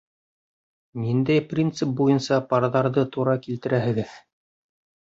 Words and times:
—Ниндәй 1.03 1.43
принцип 1.53 1.93
буйынса 2.01 2.41
парҙарҙы 2.55 3.07
тура 3.19 3.39
килтерәһегеҙ? 3.47 4.21